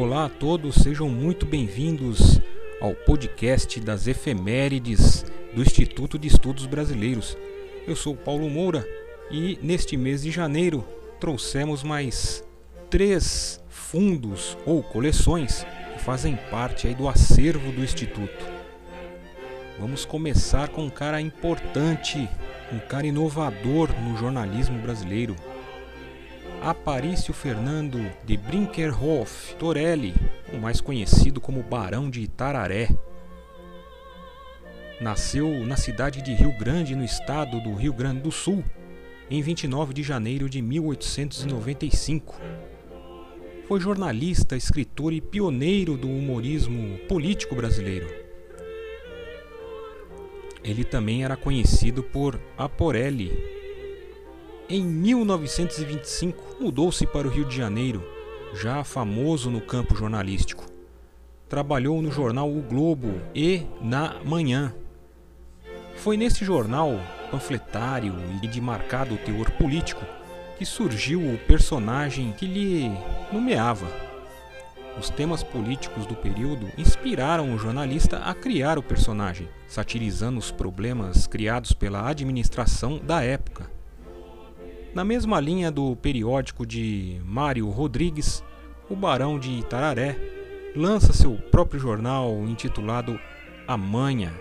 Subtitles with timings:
[0.00, 2.40] Olá a todos, sejam muito bem-vindos
[2.80, 7.36] ao podcast das efemérides do Instituto de Estudos Brasileiros.
[7.84, 8.88] Eu sou Paulo Moura
[9.28, 10.84] e neste mês de janeiro
[11.18, 12.44] trouxemos mais
[12.88, 18.46] três fundos ou coleções que fazem parte aí do acervo do Instituto.
[19.80, 22.28] Vamos começar com um cara importante,
[22.72, 25.34] um cara inovador no jornalismo brasileiro,
[26.62, 30.12] Aparício Fernando de Brinkerhoff Torelli,
[30.52, 32.88] o mais conhecido como Barão de Itararé.
[35.00, 38.64] Nasceu na cidade de Rio Grande, no estado do Rio Grande do Sul,
[39.30, 42.34] em 29 de janeiro de 1895.
[43.68, 48.08] Foi jornalista, escritor e pioneiro do humorismo político brasileiro.
[50.64, 53.57] Ele também era conhecido por Aporelli,
[54.70, 58.06] em 1925, mudou-se para o Rio de Janeiro,
[58.52, 60.66] já famoso no campo jornalístico.
[61.48, 64.74] Trabalhou no jornal O Globo e na Manhã.
[65.96, 70.04] Foi nesse jornal, panfletário e de marcado teor político,
[70.58, 72.92] que surgiu o personagem que lhe
[73.32, 73.86] nomeava.
[74.98, 81.26] Os temas políticos do período inspiraram o jornalista a criar o personagem, satirizando os problemas
[81.26, 83.77] criados pela administração da época
[84.94, 88.42] na mesma linha do periódico de Mário Rodrigues,
[88.88, 90.16] o Barão de Itararé
[90.74, 93.18] lança seu próprio jornal intitulado
[93.66, 94.32] A Manha.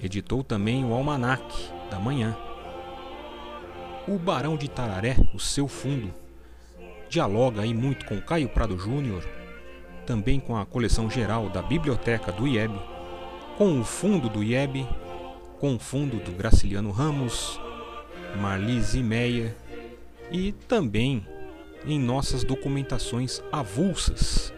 [0.00, 1.44] Editou também o Almanac
[1.90, 2.36] da Manhã.
[4.06, 6.12] O Barão de Itararé, o seu fundo,
[7.08, 9.22] dialoga aí muito com Caio Prado Júnior,
[10.06, 12.74] também com a coleção geral da Biblioteca do IEB,
[13.56, 14.86] com o fundo do IEB,
[15.60, 17.60] com o fundo do Graciliano Ramos,
[18.36, 19.54] Marlise Meyer
[20.30, 21.26] e também
[21.86, 24.52] em nossas documentações avulsas.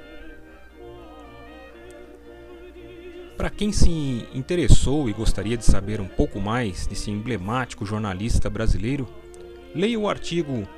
[3.36, 9.08] Para quem se interessou e gostaria de saber um pouco mais desse emblemático jornalista brasileiro,
[9.74, 10.68] leia o artigo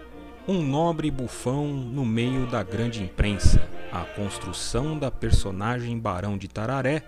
[0.47, 7.03] Um Nobre Bufão no Meio da Grande Imprensa A Construção da Personagem Barão de Tararé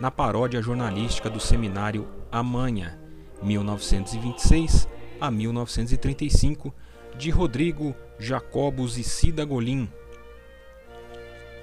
[0.00, 2.98] na paródia jornalística do seminário Amanha,
[3.42, 4.88] 1926
[5.20, 6.74] a 1935,
[7.16, 9.88] de Rodrigo Jacobos e Cida Golim.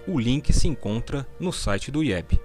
[0.07, 2.39] O link se encontra no site do IEB.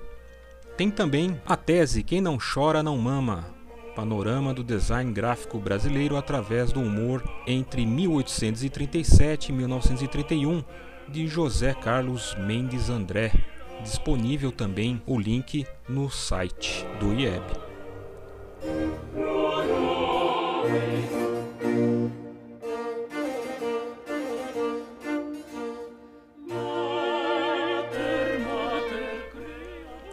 [0.76, 3.54] Tem também a tese Quem não chora não mama,
[3.94, 10.64] panorama do design gráfico brasileiro através do humor entre 1837 e 1931,
[11.08, 13.32] de José Carlos Mendes André.
[13.82, 17.71] Disponível também o link no site do IEB.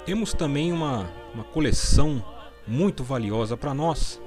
[0.09, 2.25] Temos também uma, uma coleção
[2.65, 4.19] muito valiosa para nós,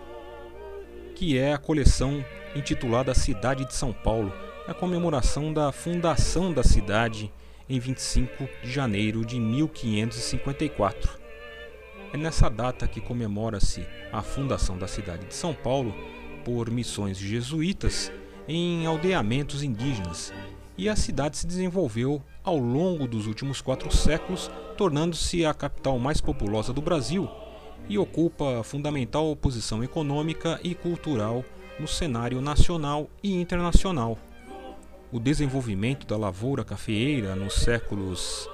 [1.16, 4.32] que é a coleção intitulada Cidade de São Paulo,
[4.68, 7.32] a comemoração da fundação da cidade
[7.68, 11.18] em 25 de janeiro de 1554.
[12.12, 15.92] É nessa data que comemora-se a fundação da cidade de São Paulo
[16.44, 18.12] por missões jesuítas
[18.48, 20.32] em aldeamentos indígenas,
[20.76, 26.20] e a cidade se desenvolveu ao longo dos últimos quatro séculos, tornando-se a capital mais
[26.20, 27.28] populosa do Brasil
[27.88, 31.44] e ocupa fundamental posição econômica e cultural
[31.78, 34.18] no cenário nacional e internacional.
[35.10, 38.48] O desenvolvimento da lavoura cafeeira nos séculos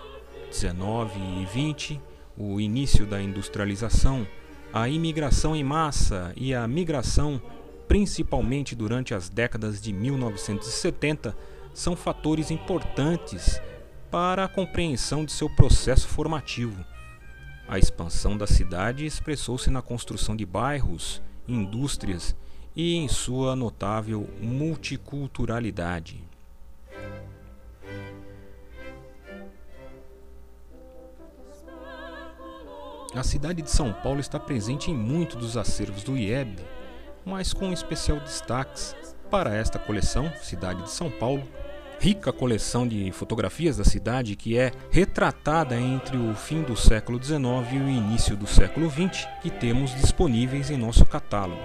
[0.50, 2.00] 19 e 20,
[2.36, 4.26] o início da industrialização,
[4.72, 7.40] a imigração em massa e a migração,
[7.88, 11.34] principalmente durante as décadas de 1970,
[11.72, 13.60] são fatores importantes
[14.10, 16.84] para a compreensão de seu processo formativo.
[17.66, 22.36] A expansão da cidade expressou-se na construção de bairros, indústrias
[22.76, 26.22] e em sua notável multiculturalidade.
[33.14, 36.60] A cidade de São Paulo está presente em muitos dos acervos do IEB,
[37.28, 38.96] mas com especial destaques
[39.30, 41.46] para esta coleção, Cidade de São Paulo,
[42.00, 47.44] rica coleção de fotografias da cidade que é retratada entre o fim do século XIX
[47.72, 51.62] e o início do século XX, que temos disponíveis em nosso catálogo.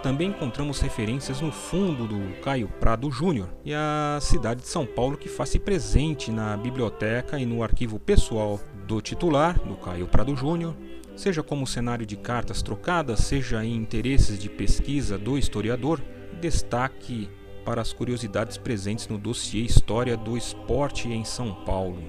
[0.00, 5.16] Também encontramos referências no fundo do Caio Prado Júnior e a cidade de São Paulo
[5.16, 10.76] que faz-se presente na biblioteca e no arquivo pessoal do titular, do Caio Prado Júnior,
[11.18, 16.00] seja como cenário de cartas trocadas, seja em interesses de pesquisa do historiador,
[16.40, 17.28] destaque
[17.64, 22.04] para as curiosidades presentes no dossiê História do Esporte em São Paulo.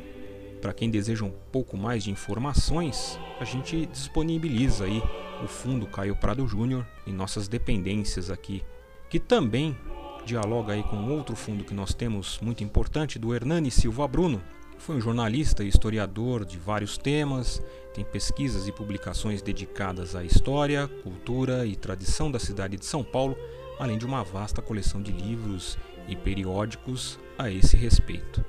[0.61, 5.01] Para quem deseja um pouco mais de informações, a gente disponibiliza aí
[5.43, 8.63] o Fundo Caio Prado Júnior em nossas dependências aqui,
[9.09, 9.75] que também
[10.23, 14.39] dialoga aí com outro fundo que nós temos muito importante do Hernani Silva Bruno,
[14.79, 17.61] foi um jornalista e historiador de vários temas,
[17.93, 23.37] tem pesquisas e publicações dedicadas à história, cultura e tradição da cidade de São Paulo,
[23.77, 25.77] além de uma vasta coleção de livros
[26.07, 28.43] e periódicos a esse respeito.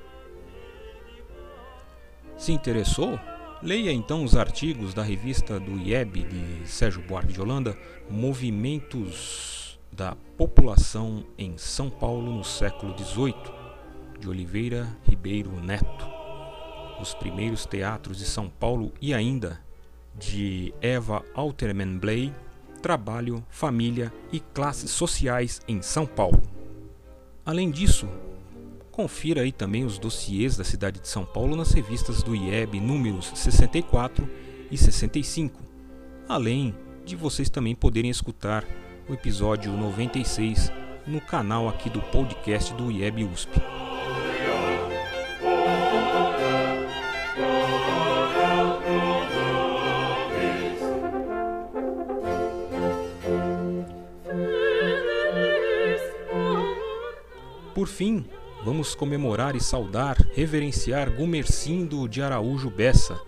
[2.37, 3.19] Se interessou?
[3.61, 7.77] Leia então os artigos da revista do IEB de Sérgio Buarque de Holanda,
[8.09, 13.35] Movimentos da População em São Paulo no século XVIII,
[14.19, 16.20] de Oliveira Ribeiro Neto
[17.01, 19.59] os primeiros teatros de São Paulo e ainda
[20.17, 22.33] de Eva Alterman Blay,
[22.81, 26.41] Trabalho, Família e Classes Sociais em São Paulo.
[27.45, 28.07] Além disso,
[28.91, 33.31] confira aí também os dossiês da cidade de São Paulo nas revistas do IEB números
[33.35, 34.29] 64
[34.69, 35.59] e 65,
[36.27, 36.75] além
[37.05, 38.63] de vocês também poderem escutar
[39.09, 40.71] o episódio 96
[41.07, 43.80] no canal aqui do podcast do IEB USP.
[57.81, 58.23] Por fim,
[58.63, 63.19] vamos comemorar e saudar, reverenciar Gumercindo de Araújo Bessa.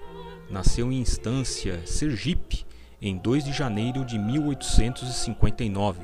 [0.48, 2.64] Nasceu em Instância, Sergipe,
[3.02, 6.04] em 2 de janeiro de 1859.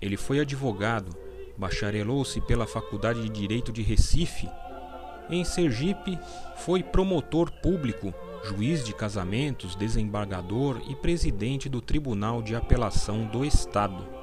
[0.00, 1.14] Ele foi advogado,
[1.58, 4.48] bacharelou-se pela Faculdade de Direito de Recife.
[5.28, 6.18] Em Sergipe,
[6.56, 8.14] foi promotor público,
[8.44, 14.17] juiz de casamentos, desembargador e presidente do Tribunal de Apelação do Estado.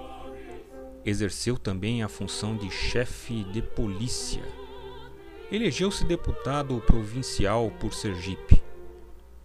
[1.05, 4.41] Exerceu também a função de chefe de polícia.
[5.51, 8.63] Elegeu-se deputado provincial por Sergipe.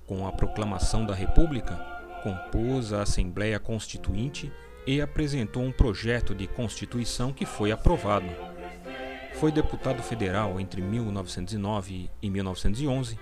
[0.07, 1.77] Com a proclamação da República,
[2.23, 4.51] compôs a Assembleia Constituinte
[4.87, 8.27] e apresentou um projeto de Constituição que foi aprovado.
[9.35, 13.19] Foi deputado federal entre 1909 e 1911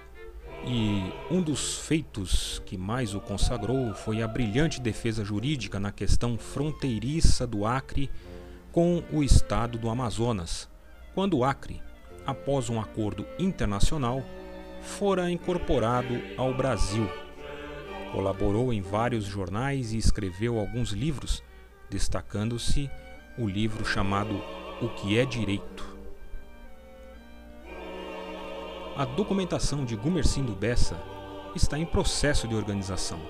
[0.64, 6.36] e um dos feitos que mais o consagrou foi a brilhante defesa jurídica na questão
[6.36, 8.10] fronteiriça do Acre
[8.72, 10.68] com o estado do Amazonas,
[11.14, 11.82] quando o Acre,
[12.26, 14.22] após um acordo internacional,
[14.82, 17.08] fora incorporado ao Brasil.
[18.12, 21.42] Colaborou em vários jornais e escreveu alguns livros,
[21.90, 22.90] destacando-se
[23.36, 24.42] o livro chamado
[24.80, 25.97] O que é Direito.
[28.98, 31.00] A documentação de Gumercindo Bessa
[31.54, 33.20] está em processo de organização.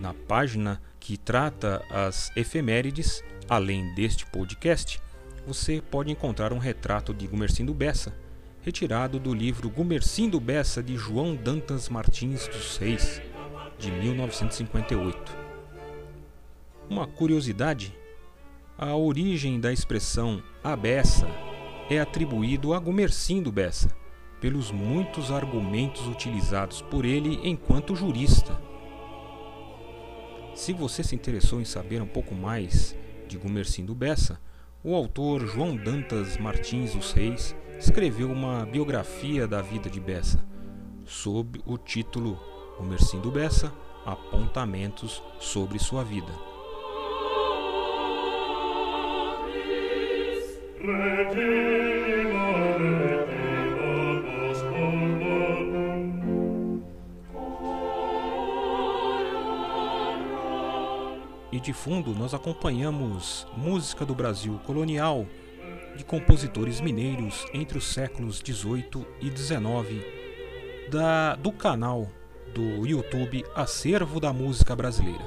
[0.00, 4.98] Na página que trata as efemérides, além deste podcast,
[5.46, 8.16] você pode encontrar um retrato de Gumercindo Bessa,
[8.62, 13.20] retirado do livro Gumercindo Bessa de João Dantas Martins dos Reis,
[13.78, 15.36] de 1958.
[16.88, 17.94] Uma curiosidade:
[18.78, 21.26] a origem da expressão abessa
[21.90, 24.00] é atribuído a Gumercindo Bessa
[24.42, 28.60] pelos muitos argumentos utilizados por ele enquanto jurista.
[30.52, 34.40] Se você se interessou em saber um pouco mais de Gumercindo Bessa,
[34.82, 40.44] o autor João Dantas Martins dos Reis escreveu uma biografia da vida de Bessa,
[41.04, 42.36] sob o título
[42.76, 43.72] Gumercindo Bessa
[44.04, 46.32] Apontamentos sobre sua vida.
[61.62, 65.24] De fundo nós acompanhamos música do Brasil colonial
[65.96, 70.04] de compositores mineiros entre os séculos 18 e 19
[70.90, 72.10] da, do canal
[72.52, 75.24] do YouTube Acervo da Música Brasileira.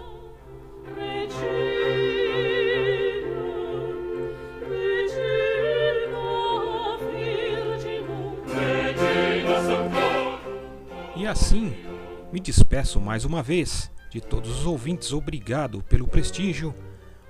[11.16, 11.74] E assim
[12.32, 16.74] me despeço mais uma vez de todos os ouvintes, obrigado pelo prestígio,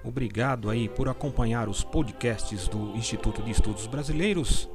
[0.04, 4.70] obrigado aí por acompanhar os podcasts do Instituto de Estudos Brasileiros.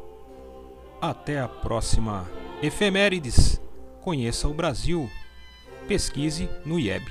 [1.00, 2.28] Até a próxima
[2.60, 3.62] efemérides.
[4.00, 5.08] Conheça o Brasil.
[5.86, 7.06] Pesquise no IEB.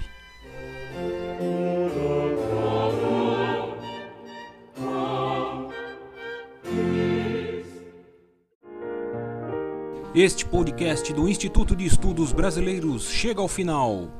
[10.13, 14.19] Este podcast do Instituto de Estudos Brasileiros chega ao final.